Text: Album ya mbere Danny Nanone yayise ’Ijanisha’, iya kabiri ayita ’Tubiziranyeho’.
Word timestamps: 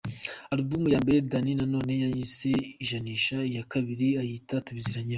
Album 0.55 0.83
ya 0.93 0.99
mbere 1.03 1.19
Danny 1.31 1.51
Nanone 1.59 1.93
yayise 2.03 2.51
’Ijanisha’, 2.83 3.37
iya 3.51 3.63
kabiri 3.71 4.07
ayita 4.21 4.55
’Tubiziranyeho’. 4.65 5.09